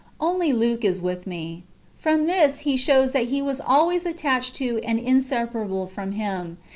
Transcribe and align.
Only 0.19 0.51
Luke 0.51 0.83
is 0.83 0.99
with 0.99 1.27
me."* 1.27 1.63
From 1.95 2.25
this 2.25 2.61
he 2.65 2.75
shows 2.75 3.11
that 3.11 3.25
he 3.25 3.39
was 3.39 3.61
always 3.61 4.03
attached 4.03 4.55
to 4.55 4.79
and 4.83 4.97
inseparable 4.97 5.85
from 5.85 6.13
him. 6.13 6.57